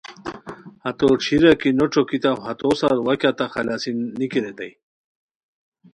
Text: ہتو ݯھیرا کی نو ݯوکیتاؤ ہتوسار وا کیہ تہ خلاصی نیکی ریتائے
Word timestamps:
ہتو 0.83 1.07
ݯھیرا 1.23 1.51
کی 1.61 1.69
نو 1.77 1.85
ݯوکیتاؤ 1.93 2.37
ہتوسار 2.45 2.97
وا 3.05 3.13
کیہ 3.19 3.31
تہ 3.37 3.45
خلاصی 3.53 3.91
نیکی 4.17 4.39
ریتائے 4.43 4.71